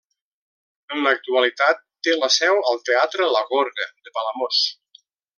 [0.95, 4.63] En l'actualitat té la seu al teatre la Gorga de Palamós.